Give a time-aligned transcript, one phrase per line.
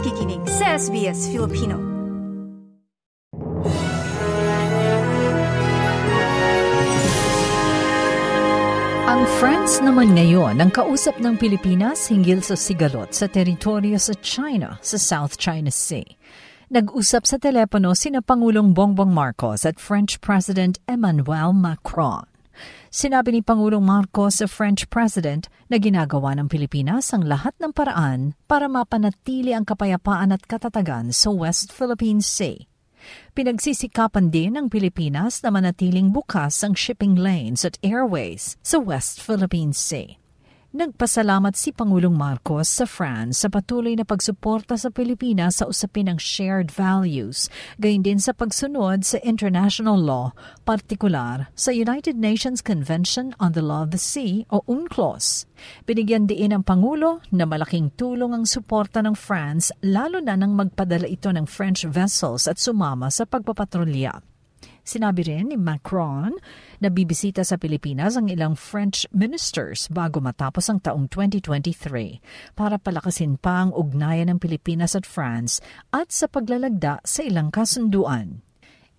[0.00, 1.76] nakikinig sa SBS Filipino.
[9.04, 14.80] Ang France naman ngayon ang kausap ng Pilipinas hinggil sa sigalot sa teritoryo sa China
[14.80, 16.08] sa South China Sea.
[16.72, 22.29] Nag-usap sa telepono sina Pangulong Bongbong Marcos at French President Emmanuel Macron.
[22.92, 28.36] Sinabi ni Pangulong Marcos sa French President na ginagawa ng Pilipinas ang lahat ng paraan
[28.44, 32.68] para mapanatili ang kapayapaan at katatagan sa West Philippine Sea.
[33.32, 39.72] Pinagsisikapan din ng Pilipinas na manatiling bukas ang shipping lanes at airways sa West Philippine
[39.72, 40.19] Sea.
[40.70, 46.14] Nagpasalamat si Pangulong Marcos sa France sa patuloy na pagsuporta sa Pilipinas sa usapin ng
[46.14, 47.50] shared values,
[47.82, 50.30] gayon din sa pagsunod sa international law,
[50.62, 55.50] partikular sa United Nations Convention on the Law of the Sea o UNCLOS.
[55.90, 61.10] Binigyan din ang Pangulo na malaking tulong ang suporta ng France lalo na nang magpadala
[61.10, 64.29] ito ng French vessels at sumama sa pagpapatrolya.
[64.90, 66.34] Sinabi rin ni Macron
[66.82, 73.38] na bibisita sa Pilipinas ang ilang French ministers bago matapos ang taong 2023 para palakasin
[73.38, 75.62] pa ang ugnayan ng Pilipinas at France
[75.94, 78.42] at sa paglalagda sa ilang kasunduan.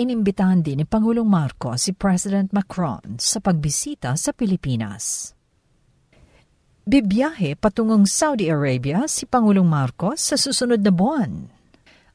[0.00, 5.36] Inimbitahan din ni Pangulong Marcos si President Macron sa pagbisita sa Pilipinas.
[6.88, 11.53] Bibiyahe patungong Saudi Arabia si Pangulong Marcos sa susunod na buwan.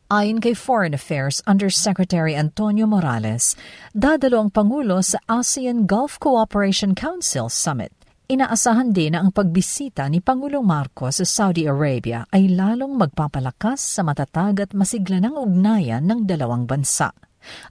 [0.09, 3.53] Ayon kay Foreign Affairs Undersecretary Antonio Morales,
[3.93, 7.93] dadalo ang Pangulo sa ASEAN Gulf Cooperation Council Summit.
[8.25, 14.01] Inaasahan din na ang pagbisita ni Pangulong Marcos sa Saudi Arabia ay lalong magpapalakas sa
[14.01, 17.13] matatag at masigla ng ugnayan ng dalawang bansa.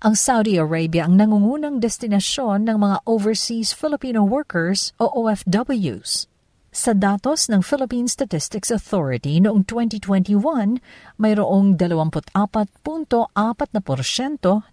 [0.06, 6.27] Ang Saudi Arabia ang nangungunang destinasyon ng mga overseas Filipino workers o OFWs.
[6.68, 10.36] Sa datos ng Philippine Statistics Authority noong 2021,
[11.16, 12.84] mayroong 24.4%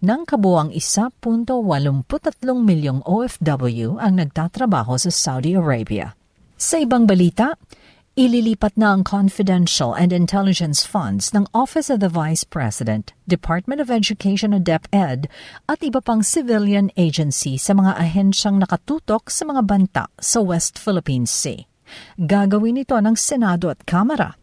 [0.04, 1.56] ng kabuang 1.83
[2.52, 6.12] milyong OFW ang nagtatrabaho sa Saudi Arabia.
[6.60, 7.56] Sa ibang balita,
[8.16, 13.92] Ililipat na ang confidential and intelligence funds ng Office of the Vice President, Department of
[13.92, 15.28] Education o DepEd
[15.68, 21.28] at iba pang civilian agency sa mga ahensyang nakatutok sa mga banta sa West Philippine
[21.28, 21.68] Sea.
[22.18, 24.34] Gagawin ito ng Senado at Kamara.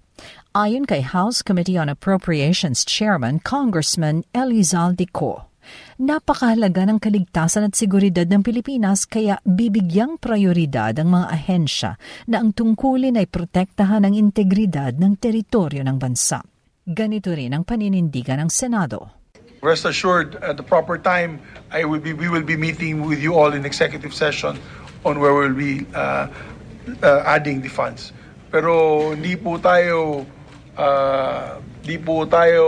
[0.54, 5.50] Ayon kay House Committee on Appropriations Chairman Congressman Elizalde Co.
[5.98, 11.92] Napakahalaga ng kaligtasan at seguridad ng Pilipinas kaya bibigyang prioridad ang mga ahensya
[12.28, 16.44] na ang tungkulin ay protektahan ang integridad ng teritoryo ng bansa.
[16.84, 19.24] Ganito rin ang paninindigan ng Senado.
[19.64, 21.40] Rest assured, at the proper time,
[21.72, 24.60] I will be, we will be meeting with you all in executive session
[25.08, 26.28] on where we will be uh,
[27.02, 28.12] uh, adding the funds.
[28.54, 30.26] Pero hindi po tayo
[30.78, 32.64] uh, hindi po tayo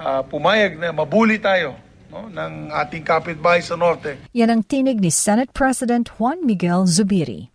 [0.00, 1.76] uh, pumayag na mabuli tayo
[2.10, 4.18] no, ng ating kapitbahay sa norte.
[4.34, 7.54] Yan ang tinig ni Senate President Juan Miguel Zubiri.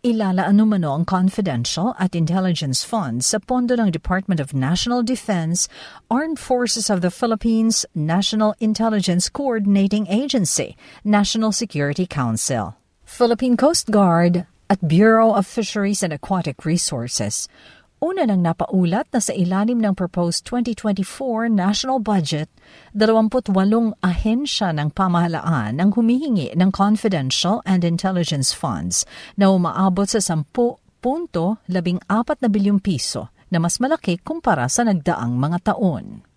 [0.00, 5.68] Ilalaan umano ang confidential at intelligence funds sa pondo ng Department of National Defense,
[6.08, 10.72] Armed Forces of the Philippines, National Intelligence Coordinating Agency,
[11.04, 12.79] National Security Council.
[13.10, 17.50] Philippine Coast Guard at Bureau of Fisheries and Aquatic Resources.
[17.98, 22.46] Una nang napaulat na sa ilalim ng proposed 2024 national budget,
[22.94, 23.50] 28
[23.98, 29.02] ahensya ng pamahalaan ang humihingi ng confidential and intelligence funds
[29.34, 36.29] na umaabot sa 10.14 na bilyong piso na mas malaki kumpara sa nagdaang mga taon.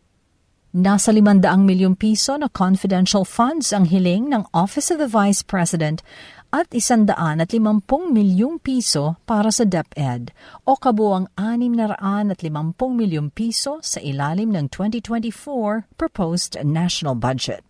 [0.73, 6.01] Nasa 500 milyong piso na confidential funds ang hiling ng Office of the Vice President
[6.49, 10.33] at isandaan at limampung milyong piso para sa DepEd
[10.65, 17.13] o kabuang anim na raan at limampung milyong piso sa ilalim ng 2024 proposed national
[17.13, 17.61] budget.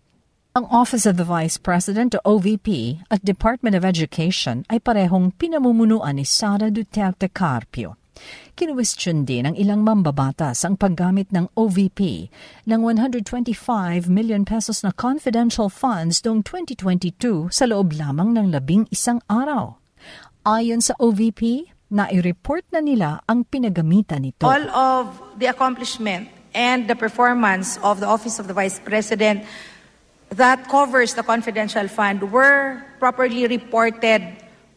[0.56, 6.16] Ang Office of the Vice President o OVP at Department of Education ay parehong pinamumunuan
[6.16, 8.00] ni Sara Duterte Carpio.
[8.54, 12.30] Kinwestiyon din ng ilang mambabatas ang paggamit ng OVP
[12.70, 19.18] ng 125 million pesos na confidential funds noong 2022 sa loob lamang ng labing isang
[19.26, 19.76] araw.
[20.46, 24.46] Ayon sa OVP, na-report na nila ang pinagamitan nito.
[24.46, 25.06] All of
[25.38, 29.42] the accomplishment and the performance of the Office of the Vice President
[30.34, 34.22] that covers the confidential fund were properly reported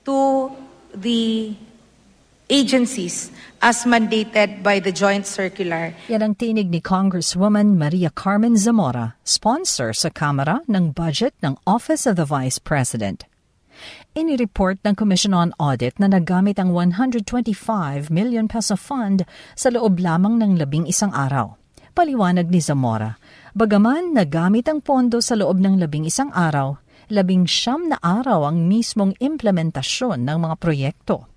[0.05, 0.49] to
[0.93, 1.53] the
[2.49, 5.91] agencies as mandated by the joint circular.
[6.07, 12.07] Yan ang tinig ni Congresswoman Maria Carmen Zamora, sponsor sa Kamara ng budget ng Office
[12.07, 13.27] of the Vice President.
[14.17, 19.21] Inireport ng Commission on Audit na nagamit ang 125 million peso fund
[19.53, 21.53] sa loob lamang ng labing isang araw.
[21.93, 23.17] Paliwanag ni Zamora,
[23.53, 26.77] bagaman nagamit ang pondo sa loob ng labing isang araw,
[27.09, 31.36] labing siyam na araw ang mismong implementasyon ng mga proyekto.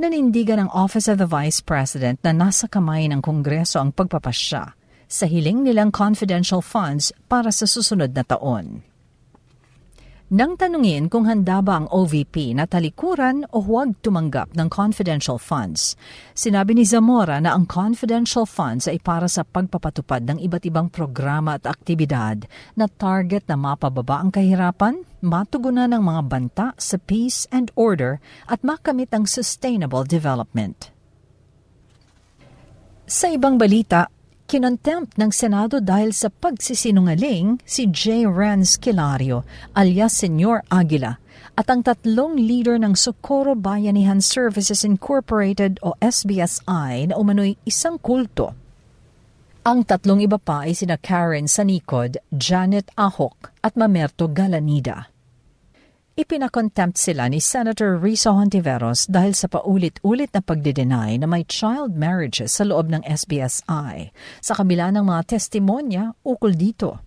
[0.00, 4.72] Nanindigan ng Office of the Vice President na nasa kamay ng Kongreso ang pagpapasya
[5.04, 8.80] sa hiling nilang confidential funds para sa susunod na taon.
[10.32, 15.92] Nang tanungin kung handa ba ang OVP na talikuran o huwag tumanggap ng confidential funds,
[16.32, 21.60] sinabi ni Zamora na ang confidential funds ay para sa pagpapatupad ng iba't ibang programa
[21.60, 27.68] at aktibidad na target na mapababa ang kahirapan, matugunan ng mga banta sa peace and
[27.76, 28.16] order
[28.48, 30.88] at makamit ang sustainable development.
[33.04, 34.08] Sa ibang balita,
[34.52, 38.28] Kinontempt ng Senado dahil sa pagsisinungaling si J.
[38.28, 41.16] Renz Kilario alias Senyor Aguila
[41.56, 48.52] at ang tatlong leader ng Socorro Bayanihan Services Incorporated o SBSI na umano'y isang kulto.
[49.64, 55.11] Ang tatlong iba pa ay sina Karen Sanicod, Janet Ahok at Mamerto Galanida.
[56.12, 62.60] Ipinakontempt sila ni Senator Risa Hontiveros dahil sa paulit-ulit na pagdidenay na may child marriages
[62.60, 64.12] sa loob ng SBSI
[64.44, 67.00] sa kabila ng mga testimonya ukol dito.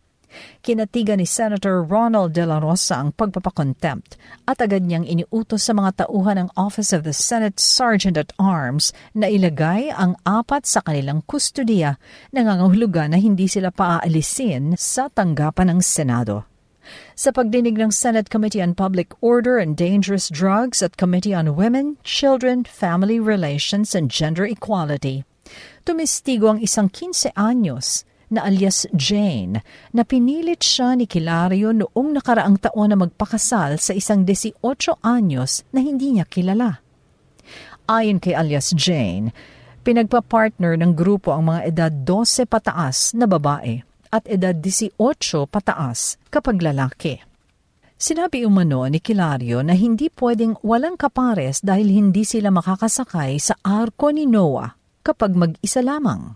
[0.66, 4.18] Kinatigan ni Senator Ronald De La Rosa ang pagpapakontempt
[4.50, 8.90] at agad niyang iniutos sa mga tauhan ng Office of the Senate Sergeant at Arms
[9.14, 12.02] na ilagay ang apat sa kanilang kustodiya
[12.34, 16.55] nangangahulugan na hindi sila paaalisin sa tanggapan ng Senado.
[17.16, 21.98] Sa pagdinig ng Senate Committee on Public Order and Dangerous Drugs at Committee on Women,
[22.04, 25.24] Children, Family Relations and Gender Equality,
[25.86, 29.62] tumistigo ang isang 15 anyos na alias Jane
[29.94, 34.58] na pinilit siya ni Kilario noong nakaraang taon na magpakasal sa isang 18
[35.06, 36.82] anyos na hindi niya kilala.
[37.86, 39.30] Ayon kay alias Jane,
[39.86, 44.98] pinagpa-partner ng grupo ang mga edad 12 pataas na babae at edad 18
[45.50, 47.22] pataas kapag lalaki.
[47.96, 54.12] Sinabi umano ni Kilario na hindi pwedeng walang kapares dahil hindi sila makakasakay sa arko
[54.12, 56.36] ni Noah kapag mag-isa lamang.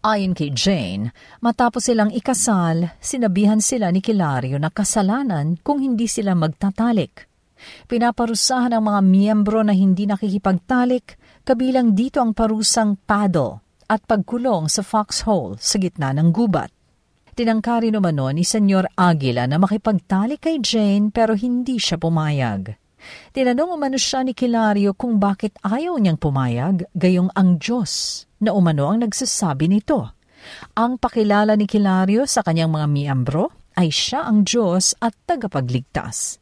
[0.00, 1.12] Ayon kay Jane,
[1.44, 7.28] matapos silang ikasal, sinabihan sila ni Kilario na kasalanan kung hindi sila magtatalik.
[7.84, 13.60] Pinaparusahan ang mga miyembro na hindi nakikipagtalik, kabilang dito ang parusang paddle
[13.92, 16.79] at pagkulong sa foxhole sa gitna ng gubat.
[17.40, 22.76] Tinangkari naman ni Senyor Aguila na makipagtali kay Jane pero hindi siya pumayag.
[23.32, 28.92] Tinanong umano siya ni Kilario kung bakit ayaw niyang pumayag, gayong ang Diyos na umano
[28.92, 30.12] ang nagsasabi nito.
[30.76, 36.36] Ang pakilala ni Kilario sa kanyang mga miyembro ay siya ang Diyos at tagapagligtas.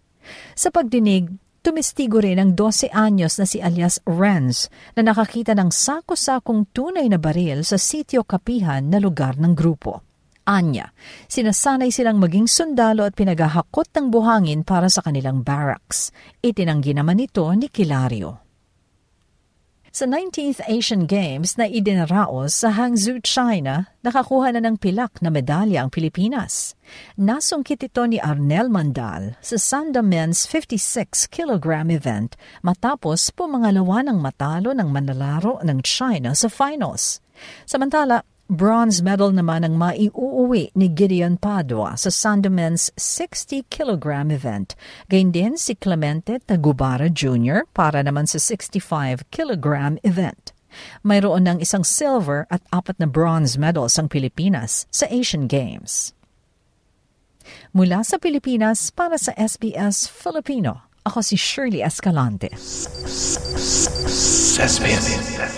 [0.58, 1.30] Sa pagdinig,
[1.62, 4.66] tumistigo rin ang 12 anyos na si alias Renz
[4.98, 10.07] na nakakita ng sako-sakong tunay na baril sa sitio kapihan na lugar ng grupo.
[10.48, 10.96] Anya.
[11.28, 16.08] Sinasanay silang maging sundalo at pinaghahakot ng buhangin para sa kanilang barracks.
[16.40, 18.48] Itinanggi naman ito ni Kilario.
[19.98, 25.82] Sa 19th Asian Games na idinaraos sa Hangzhou, China, nakakuha na ng pilak na medalya
[25.82, 26.78] ang Pilipinas.
[27.18, 34.70] Nasungkit ito ni Arnel Mandal sa Sanda Men's 56 kg event matapos pumangalawa ng matalo
[34.70, 37.18] ng manlalaro ng China sa finals.
[37.66, 44.72] Samantala, Bronze medal naman ang maiuuwi ni Gideon Padua sa Sandemen's 60 kg event.
[45.12, 47.68] Gayun din si Clemente Tagubara Jr.
[47.76, 50.56] para naman sa 65 kg event.
[51.04, 56.16] Mayroon ng isang silver at apat na bronze medals ang Pilipinas sa Asian Games.
[57.76, 62.48] Mula sa Pilipinas para sa SBS Filipino, ako si Shirley Escalante.
[64.56, 65.57] SBS.